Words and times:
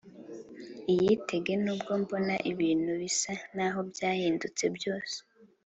iyitege 0.91 1.53
nubwo 1.63 1.91
mbona 2.01 2.35
ibintu 2.51 2.91
bisa 3.01 3.31
n` 3.55 3.63
aho 3.67 3.79
byahindutse 3.89 4.63
byose 4.77 5.17